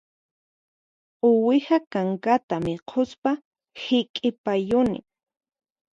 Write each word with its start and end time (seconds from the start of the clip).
Uwiha 1.29 1.77
kankata 1.91 2.55
mikhuspa 2.65 3.31
hiq'ipayuni 3.83 4.99